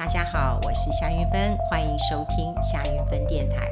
[0.00, 3.70] 大家好，我是夏云芬，欢迎收听夏云芬电台。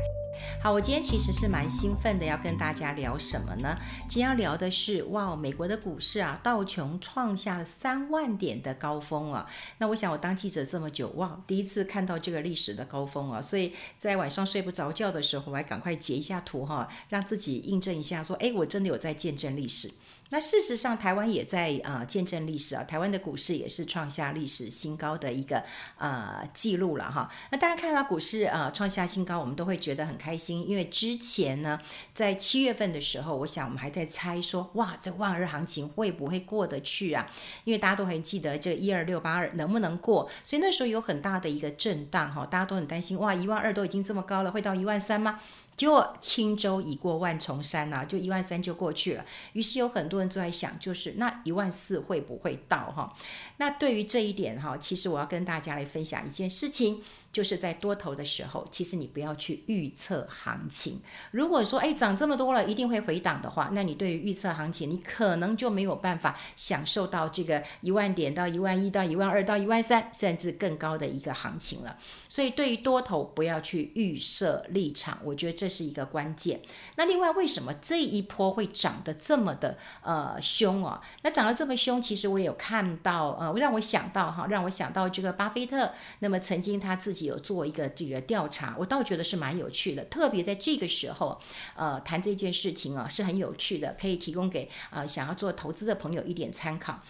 [0.63, 3.75] 好，我今天其实是蛮兴奋的，要跟大家聊什么呢？
[4.07, 9.49] 今天要聊的是，哇，美国的股市啊，道琼创下了三万点的高峰啊。
[9.79, 19.91] 那我想，我当记者这么久，哇，第一次看到这个历史的高峰啊，所以在晚上睡不着觉的时候，我还赶快截一下图哈，让自己印证一下，说，哎，我真的有在见证历史。
[20.31, 25.65] 那事实上，台湾也在呃见证历史啊，台湾的股市也是创下历史新高的一个
[25.97, 27.31] 呃记录了哈。
[27.51, 31.81] 那大家看到股市呃创下新高，我们都会觉得很开心，因为之前呢，
[32.13, 37.27] 在七月份的时候，我想我们还在猜说，哇，这万二行情会不会过得去啊？
[37.65, 45.41] 因为大家都还记得这一二六八二能不能过，所以那时候有很大的一个震荡哈，大家都很担心，哇，一万二都已经这么高了，会到一万三吗？
[45.79, 49.25] 结果轻舟已过万重山呐、就一万三就过去了。
[49.55, 53.15] 于是有很多人都在想，就是那一万四会不会到哈？
[53.59, 57.03] 那对于这一点哈，其实我要跟大家来分享一件事情。
[57.31, 61.01] 就是在多头的时候，其实你不要去预测行情。
[61.31, 71.99] 如果说，哎，涨这么多了，一定会回档的话，那你对于预测行情，你可能就没有办法享受到这个一万点到一万一到一万二到一万三，甚至更高的一个行情了。
[72.31, 76.61] 所以，对于多头，不要去预设立场，我觉得这是一个关键。
[76.97, 80.99] 那另外，为什么这一波会涨得这么的呃凶哦？
[81.23, 87.18] 那涨得这么凶，其实我也有看到，呃，让我想到哈，让我想到这个巴菲特，那么曾经他自己。
[87.27, 91.41] 有做一个这个调查，我倒觉得是蛮有趣的，特别在这个时候，
[91.77, 97.01] 呃，谈这件事情啊，是很有趣的，可以提供给呃想要做投资的朋友一点参考。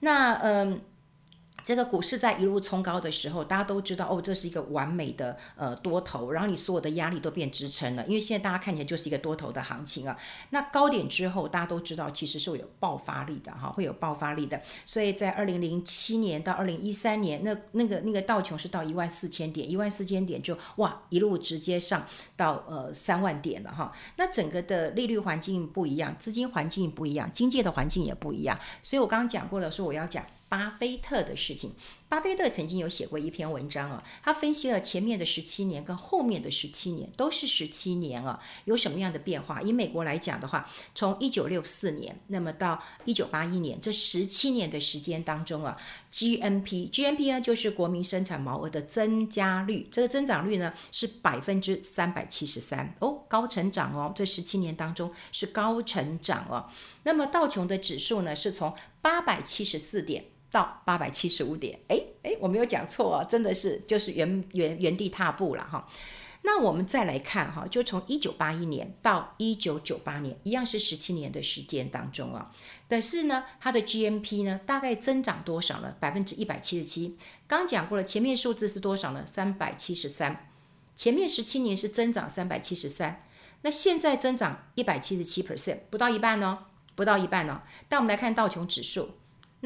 [0.00, 0.80] 那嗯。
[1.66, 10.16] 这个股市在一路冲高的时候，大家都知道哦，这是一个完美的呃多头，然后你所有的压力都变支撑了，因为现在大家看起来就是一个多头的行情啊。
[10.50, 14.60] 那高点之后，大家都知道其实是会有爆发力的哈，会有爆发力的。
[14.84, 22.06] 所以在二零零七年到二零一三年，那那个那个道琼是到一万四千点，一万四千点就哇一路直接上
[22.36, 23.92] 到呃三万点了哈。
[24.18, 28.56] 那整个的利率环境不一样，资金环境不一样，经济的环境也不一样。
[28.84, 30.24] 所以我刚刚讲过了，说我要讲。
[30.48, 31.72] 巴菲特的事情，
[32.08, 39.60] 巴菲特曾经有写过一篇文章啊，他分析了前面的十七年跟后面的十七年，都是十七年啊，有什么样的变化？
[39.60, 45.76] 以美国来讲的话，从一九六四年，那么到一九八一年这十七年的时间当中啊
[46.12, 56.70] ，GNP，GNP 呢就是国民生产毛额的增加率，这个增长率呢是百分之三百七十三哦，高成长哦，这十七年当中是高成长哦。
[57.02, 60.24] 那么道琼的指数呢是从八百七十四点。
[60.50, 65.86] 到八百七十五点，哎哎，我没有讲错哦，真的是就是原原原地踏步了哈。
[66.42, 72.52] 那我们再来看哈，就从一九八一年到一九九八年，一样是十七年的时间当中啊。
[72.86, 75.96] 但是呢，它的 G M P 呢，大概增长多少呢？
[75.98, 77.18] 百分之一百七十七。
[77.48, 79.24] 刚讲过了，前面数字是多少呢？
[79.26, 80.52] 三百七十三。
[80.94, 83.24] 前面十七年是增长三百七十三，
[83.62, 86.58] 那现在增长一百七十七 percent，不到一半哦，
[86.94, 87.60] 不到一半哦。
[87.88, 89.10] 但我们来看道琼指数。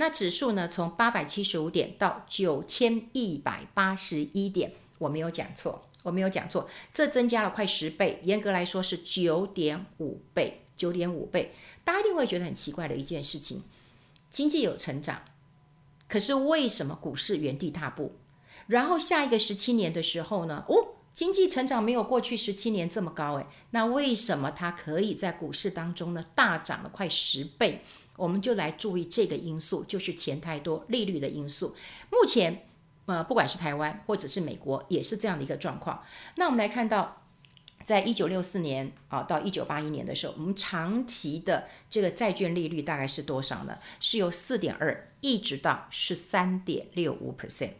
[0.01, 0.67] 那指数呢？
[0.67, 11.55] 从八百七十五点到九千一百八十一点，我没有讲错，我没有讲错，这增加了快十倍，严格来说是九点五倍，九点五倍。
[11.85, 13.63] 大家一定会觉得很奇怪的一件事情：
[14.31, 15.21] 经济有成长，
[16.09, 18.13] 可是为什么股市原地踏步？
[18.69, 20.65] 然后下一个十七年的时候呢？
[20.67, 27.83] 哦，经济成长没有过去十七年这么高，诶，那为什么它可以在股市当中呢大涨了快十倍？
[28.17, 31.75] 我们就来注意这个因素，就是钱太多、利率的因素。
[32.11, 32.67] 目前，
[33.07, 36.03] 呃，不管是台湾或者是美国，也是这样的一个状况。
[36.37, 37.23] 那我们来看到，
[37.83, 43.79] 在一九六四年啊到一九八一年的时候，我们长期的这个债券利率大概是多少呢？
[44.01, 47.73] 是由四点二一直到十三点六五 percent。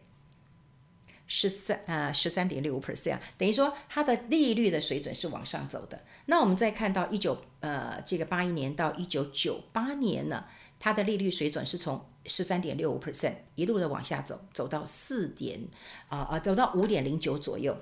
[1.33, 6.03] 十三呃十三点六五 percent，等于说它的利率的水准是往上走的。
[6.27, 10.45] 那我们再看到一九呃这个八一年到一九九八年呢，
[10.81, 15.69] 它的利率水准是从十三点六五 percent 一路的往下走，走到四点
[16.09, 17.77] 啊啊走到五点零九左右，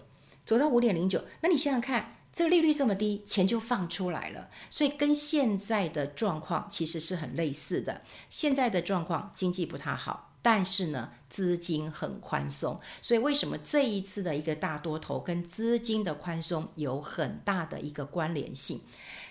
[0.45, 1.25] 走到五点零九。
[1.41, 8.03] 那你想想看，这个利率这么低，钱就放出来了，所以跟现在的状况其实是很类似的。
[8.29, 10.28] 现在的状况经济不太好。
[10.51, 18.81] 但是呢，资金很宽松，所以为什么这一次的一个大多头跟资金的宽松有很大的一个关联性？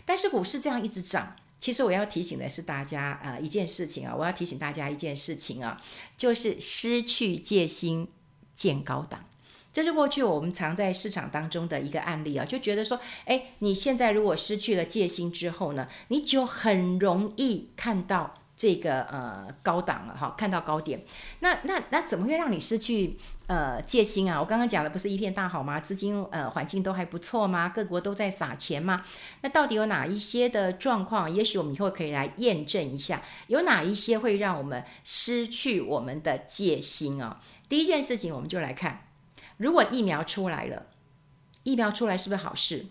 [0.05, 5.81] 但是股市这样一直涨，其实我要提醒的是大家啊、一件事情啊，我要提醒大家一件事情啊，
[6.15, 8.07] 就是失去戒心
[8.55, 9.25] 见高档。
[9.73, 18.35] 这是过去我们常在市场当中的一个案例啊，就觉得说，哎，你现在如果失去了戒心之后呢，你就很容易看到。
[18.57, 20.99] 这个呃高档了哈，看到高点，
[21.41, 23.15] 那那那怎么会让你失去
[23.45, 24.39] 呃戒心啊？
[24.39, 25.79] 我刚刚讲的不是一片大好吗？
[25.79, 27.69] 资金呃环境都还不错吗？
[27.69, 29.05] 各国都在撒钱吗？
[29.41, 31.31] 那到底有哪一些的状况？
[31.31, 37.39] 也许我们以后可以来验证一下，有哪一些会让我们失去我们的戒心啊？
[37.69, 39.07] 第一件事情，我们就来看，
[39.57, 40.87] 如果疫苗出来了，
[41.61, 42.87] 疫苗出来是不是好事？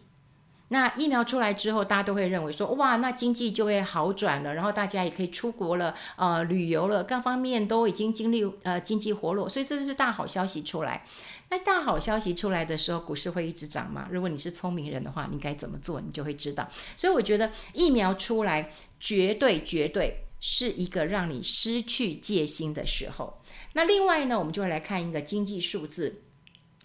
[0.68, 11.06] 那疫苗出来之后，大家都会认为说，哇，那经济就会好转了，然后大家也可以出国了，呃，旅游了，各方面都已经经历呃经济活络，所以这是大好消息出来。
[11.50, 14.08] 那大好消息出来的时候，股市会一直涨吗？
[14.10, 16.00] 如果你是聪明人的话，你该怎么做？
[16.00, 16.68] 你就会知道。
[16.96, 23.40] 所以我觉得疫苗出来，绝对绝对是一个让你失去戒心的时候。
[23.74, 26.22] 那另外呢，我们就会来看一个经济数字。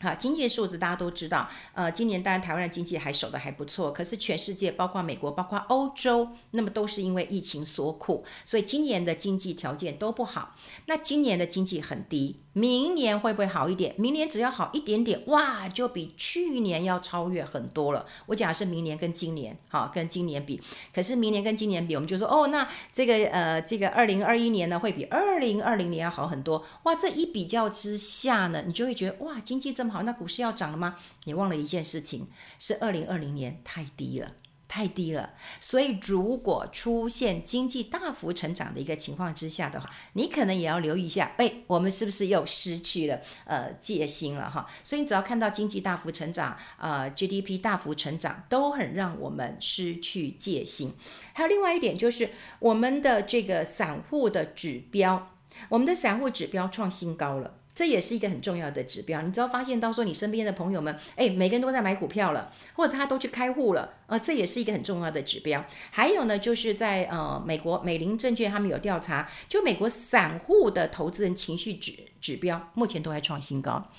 [0.01, 10.55] 好，经济数字大家都知道，呃，今年当然台湾的经济还守得还不错，可是全世界包括美国、包括欧洲，那么都是因为疫情所苦，所以今年的经济条件都不好。
[10.87, 13.93] 那今年的经济很低，明年会不会好一点？
[13.99, 18.03] 明年只要好一点点，哇，就比去年要超越很多了。
[18.25, 20.59] 我讲的是明年跟今年，好，跟今年比。
[20.91, 26.65] 可是明年跟今年比，我们就说，哦，那这个呃，这个二零二一年呢，会比二零二零年要好很多。
[26.83, 29.90] 哇，这一比较之下呢，你就会觉得，哇，经济这么。
[29.91, 30.97] 好，那股市要涨了吗？
[31.25, 32.27] 你忘了一件事情，
[32.57, 34.31] 是二零二零年太低了，
[34.67, 35.33] 太低了。
[35.59, 44.65] 所以如果出现经济大幅成长的一个情况之下的话，你可能也要留意一下，哎，我们是不是又失去了呃戒心了哈？
[44.83, 50.93] 所以你只要看到经济大幅成长，呃 GDP 大幅成长，都很让我们失去戒心。
[51.33, 52.29] 还有另外一点就是
[52.59, 55.33] 我们的这个散户的指标，
[55.69, 57.57] 我们的散户指标创新高了。
[57.73, 59.21] 这也是一个很重要的指标。
[59.21, 65.65] 你只要发现到说你身边的朋友们，哎，每个人都在买股票了，或者他都去开户了，啊，这也是一个很重要的指标。
[65.89, 73.89] 还有呢，就是在呃美国美林证券他们有调查，就美国散户的投资人情绪指指标目前都在创新高。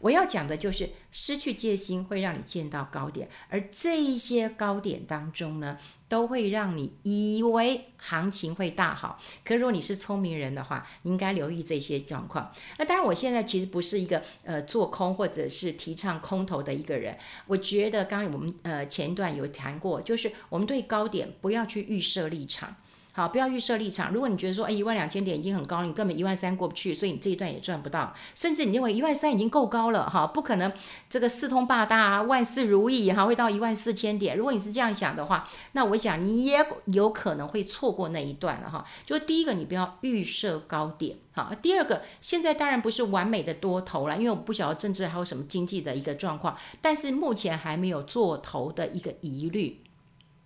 [0.00, 5.78] 我要讲的就是失去戒心会让你见到高点，而这一些高点当中呢，
[6.08, 9.18] 都会让你以为行情会大好。
[9.44, 12.52] 可如果你是聪明人的话，你应该留意这些状况。
[12.78, 17.16] 那当然，我现在其实不是一个呃做空或者是提倡空头的一个人。
[17.46, 22.76] 我觉得刚刚我们呃前一段有谈过，就是我们对高点不要去预设立场。
[23.18, 24.12] 好，不要预设立场。
[24.12, 28.14] 如果你觉得说，哎，一万两千点已经很高了，你根本一万三过不去，所以你这一段也赚不到。
[28.32, 30.72] 甚至你认为一万三已经够高了，哈，不可能
[31.08, 34.36] 这个四通八达、万事如意，哈，会到一万四千点。
[34.36, 38.86] 如果你是这样想的话，那我想你也有可能会错过那一段了，哈。
[39.04, 41.52] 就第一个，你不要预设高点，好。
[41.60, 49.80] 第二个，现在当然不是完美的多头了，因为我不晓得政治还有什么经济的一个状况，但是目前还没有做头的一个疑虑。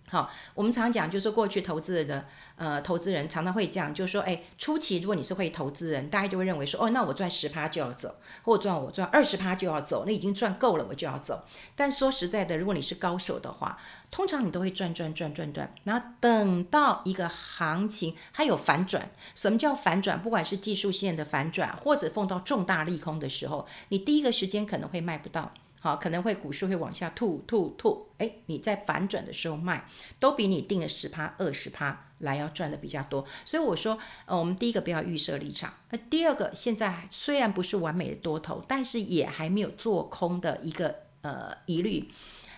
[0.09, 11.43] 好，我们常讲，就是过去投资的呃投资人常常会这样，就是说，哎，初期如果你是会投资人，大家就会认为说，哦，那我赚十趴就要走，或赚我赚二十趴就要走，那已经赚够了，我就要走。
[11.75, 13.75] 但说实在的，如果你是高手的话，
[14.11, 20.21] 通常你都会赚赚赚赚赚，然后等到一个行情它有反转，什么叫反转？
[20.21, 25.51] 不管是技术线的反转，或者碰到重大利空的时候，你第一个时间可能会卖不到。
[25.83, 29.85] 好，可能会股市会往下吐吐吐，哎，你在反转的时候卖，
[30.17, 33.25] 都比你定了十趴二十趴来要赚的比较多。
[33.43, 42.09] 所以我说，呃，我们第一个不要预设立场，那第二个，现在虽然不是完美的多头，但是也还没有做空的一个呃疑虑。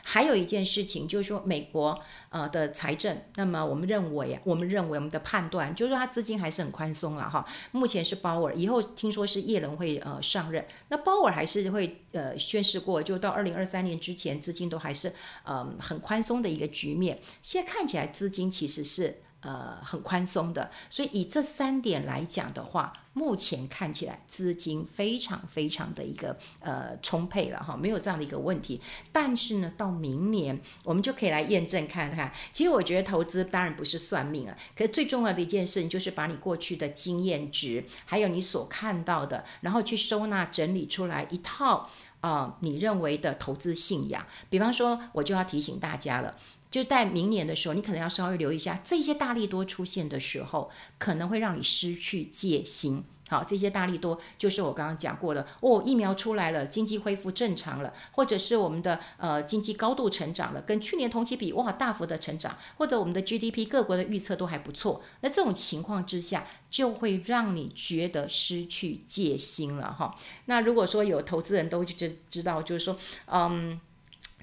[0.08, 7.44] 还有一件事情，就是说美国呃的财政，那么我们认为，我们认为我们的判断就是说，它资金还是很宽松了哈。
[7.72, 15.12] 目前是鲍尔，以后听说是耶伦会呃上任，那鲍尔还是会呃宣誓过，就到二零二三年之前，资金都还是
[15.44, 17.20] 呃很宽松的一个局面。
[17.42, 19.22] 现在看起来资金其实是。
[19.46, 28.82] 呃，很宽松的，所以以这三点来讲的话，目前看起来资金非常非常的一个呃充沛了哈，没有这样的一个问题。
[29.12, 32.34] 但是呢，到明年我们就可以来验证看看。
[32.52, 41.88] 其实我觉得投资当然不是算命啊，可是最重要的一件事情就是把你过去的经验值，还有你所看到的，然后去收纳整理出来一套
[42.22, 44.26] 啊、你认为的投资信仰。
[44.50, 46.34] 比方说，我就要提醒大家了。
[46.76, 53.02] 就在明年的时候，你可能要稍微留意一下，这些大利多出现的时候，可能会让你失去戒心。
[53.30, 65.02] 好，这些大利多就是我刚刚讲过的哦，疫苗出来了，经济恢复正常了，或者是我们的呃经济高度成长了，跟去年同期比哇大幅的成长，或者我们的 GDP 各国的预测都还不错。
[65.22, 70.14] 那这种情况之下，就会让你觉得失去戒心了哈。
[70.48, 73.80] 那如果说有投资人都知知道，就是说嗯。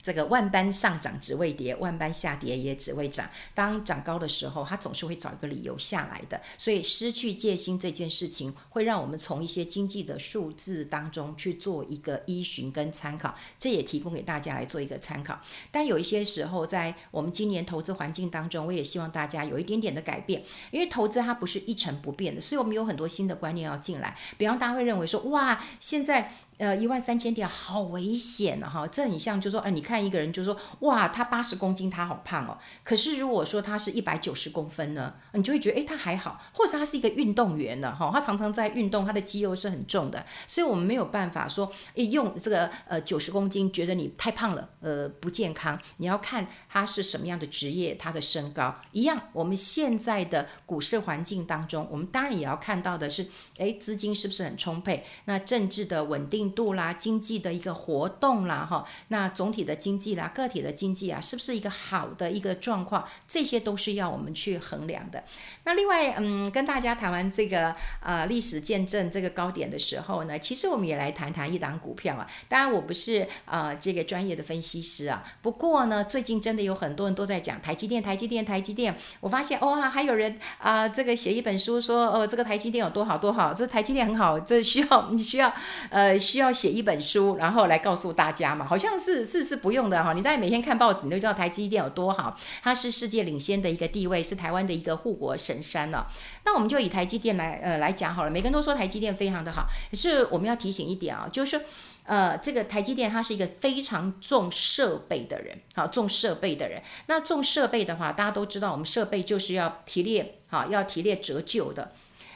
[0.03, 3.31] 这个万般上涨只为跌，万般下跌也只为涨。
[3.55, 6.41] 当涨高的时候，它总是会找一个理由下来的。
[6.59, 13.35] 所以失去戒心这件事情，会让我们从一些经济的数字当中去做一个依循跟参考。
[13.59, 15.41] 这也提供给大家来做一个参考。
[15.71, 20.43] 但有一些时候，在我们今年投资环境当中，我也希望大家有一点点的改变，
[20.73, 24.17] 因为投资它不是一成不变的，所以我们有很多新的观念要进来。
[24.37, 26.35] 比方大家会认为说，哇，现在。
[26.63, 32.57] 呃，一万三千点好危险呢，哈，这很像就说，哎、你看一个人就说，哇，他八十公斤，他好胖哦。
[32.85, 41.67] 可是如果说他是一百九十公分呢，你就会觉得，哎，他还好，或者他是一个运动员呢，哈，他常常在运动，他的肌肉是很重的，所以我们没有办法说，
[41.97, 45.77] 哎，用这个呃九十公斤觉得你太胖了，呃，不健康。
[45.97, 49.21] 你要看他是什么样的职业，他的身高一样。
[49.33, 53.27] 我们现在的股市环境当中，我们当然也要看到的是，
[53.59, 55.05] 哎，资金是不是很充沛？
[55.25, 63.07] 那政治的稳定度啦，经济的一个活动啦，哈，那总体的经济啦，个体的经济啊，是不是一个好的一个状况？
[63.27, 65.23] 这些都是要我们去衡量的。
[65.65, 72.27] 那另外，嗯，跟大家谈完这个呃历史见证这个高点的时候呢，其实我们也来谈谈一档股票啊。
[72.49, 78.97] 当然，我不是呃这个专业的分析师啊，不过呢，最近真的有很多人都在讲台积电，台积电，台积电。
[79.21, 85.53] 我发现哦，还有人啊、这个写一本书说哦，这个台积电有多好多好，这台积电很好，这需要你需要
[85.91, 86.83] 呃需要要写一。
[86.83, 90.13] 本书，然后来告诉大家嘛，好像是是是不用的哈。
[90.15, 96.11] 你大概每天看报纸，你都知道台积电有多好，它是世界领先的一个地位，是台湾的一个护国神山了。
[96.45, 101.61] 那我们就以台积电来呃来讲好了，每个人都说台积电非常的好，可是我们要提醒一点啊，就是
[102.03, 106.83] 呃这个台积电它是一个非常重设备的人，好重设备的人。
[107.07, 111.93] 那重设备的话，大家都知道，我们设备就是要提列，好要提列折旧的。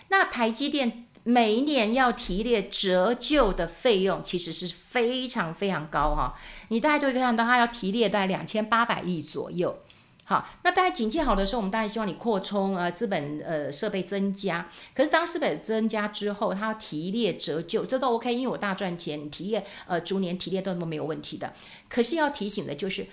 [0.06, 1.05] 那台积电。
[1.28, 6.33] 每一年要提列折旧的费用，其实是非常非常高哈。
[6.68, 9.76] 你大概都可以看到，它要提列大概两千八百亿左右。
[10.23, 14.68] 好，那当然景气好的时候，我们当然希望你扩充呃资本呃设备增加。
[14.95, 21.52] 可是当资本增加之后，它要提列折旧，这都 OK，因为我大赚钱，你提列呃逐年提列都没有问题的。
[21.88, 23.04] 可是要提醒的就是。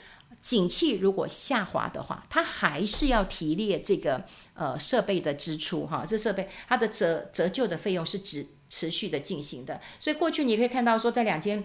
[0.42, 4.24] 景气如果下滑的话，它还是要提列这个
[4.54, 11.64] 呃设备的支出哈，这设备它的折折旧的费用是持持续的进行的，所以过去你可以看到说，在两千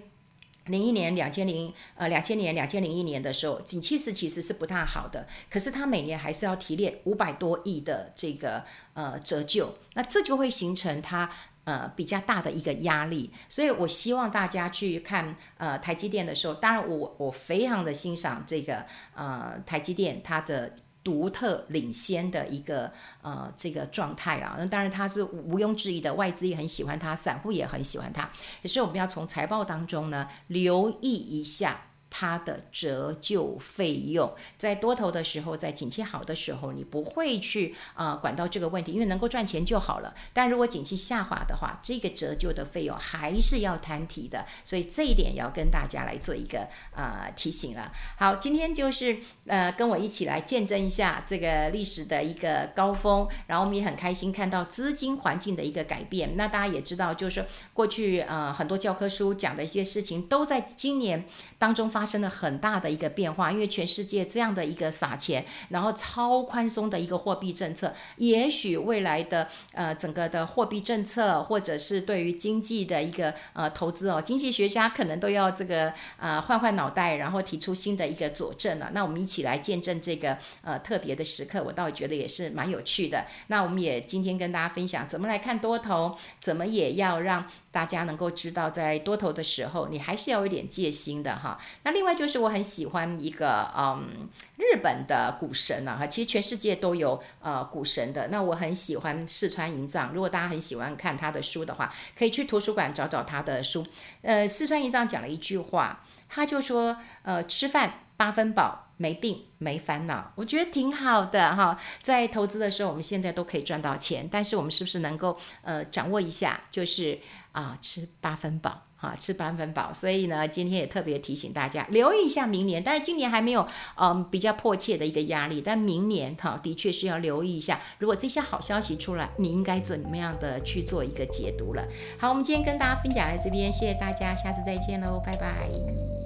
[0.68, 11.30] 零一年、两千零呃两千年、两千零一年的时候，景气是其实是不太好的，可是它每年还是要提炼五百多亿的这个呃折旧，那这就会形成它。
[11.64, 20.76] 呃，比较大的一个压力，所以我希望大家去看呃台积电的时候，当然我我非常的欣赏这个呃台积电它的
[21.08, 28.28] 独特领先的一个呃这个状态啊，那当然它是毋庸置疑的，外资也很喜欢它，散户也很喜欢它，
[28.60, 31.80] 可是我们要从财报当中呢留意一下。
[32.10, 40.14] 它的折旧费用，在多头的时候，在景气好的时候，你不会去啊、管到这个问题，因为能够赚钱就好了。
[40.32, 47.92] 但如果景气下滑的话，这个折旧的费用还是要摊提的，所以这一点要跟大家来做一个啊、提醒了。
[48.16, 56.36] 好，今天就是呃跟我一起来见证一下这个历史的一个高峰，然后我们也很开心看到资金环境的一个改变。
[56.36, 61.26] 那大家也知道，就是过去呃很多教科书讲的一些事情，都在今年
[61.58, 61.97] 当中发。
[61.98, 78.90] 发生了很大的一个变化，因为全世界这样的一个撒钱，然后超宽松的一个货币政策，也许未来的呃整个的货币政策，或者是对于经济的一个呃投资哦，经济学家可能都要这个呃换换脑袋，然后提出新的一个佐证了。
[78.92, 83.26] 那我们一起来见证这个呃特别的时刻，我倒觉得也是蛮有趣的。
[83.48, 87.44] 那我们也今天跟大家分享怎么来看多头，怎么也要让。
[87.78, 91.56] 大家能够知道，在多头的时候，你还是要有点戒心的哈。
[91.84, 98.26] 那另外就是我很喜欢一个嗯日本的股神啊哈，其实全世界都有呃股神的。
[98.32, 103.86] 那我很喜欢四川银藏，如果大家很喜欢看他的书的话，可以去图书馆找找他的书。
[104.22, 111.80] 呃，四川银藏讲了一句话，他就说呃吃饭八分饱，没病没烦恼，我觉得挺好的哈。
[112.02, 117.18] 在投资的时候，我们现在都可以赚到钱，但是我们是不是能够呃掌握一下，就是。
[117.52, 119.92] 啊，吃八分饱，哈、吃八分饱。
[119.92, 122.84] 所以呢，今天也特别提醒大家，留意一下明年。
[122.84, 125.60] 但是今年还没有，嗯，比较迫切的一个压力。
[125.60, 127.80] 但明年，哈、的确是要留意一下。
[127.98, 131.82] 如果这些好消息出来，你应该怎么样的去做一个解读了？
[132.20, 136.17] 好，我们今天跟大家分享在这边，谢谢大家，下次再见喽，拜拜。